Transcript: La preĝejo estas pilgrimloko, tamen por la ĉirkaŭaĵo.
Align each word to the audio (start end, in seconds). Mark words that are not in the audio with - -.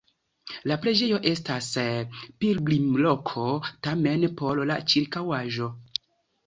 La 0.69 0.77
preĝejo 0.85 1.19
estas 1.31 1.67
pilgrimloko, 2.45 3.47
tamen 3.89 4.27
por 4.43 4.67
la 4.73 4.81
ĉirkaŭaĵo. 4.95 5.75